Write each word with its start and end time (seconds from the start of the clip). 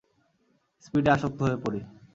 স্পীডে 0.85 1.09
আসক্ত 1.15 1.39
হয়ে 1.45 1.57
পড়ি। 1.63 1.79